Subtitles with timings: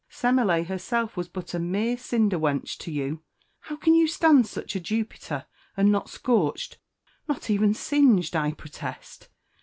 [0.09, 3.21] Semelé herself was but a mere cinder wench to you!
[3.59, 5.45] How can you stand such a Jupiter
[5.77, 6.79] and not scorched!
[7.27, 9.29] not even singed, I protest!"